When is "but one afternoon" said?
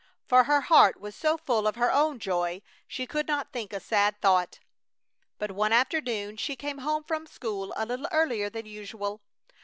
5.37-6.37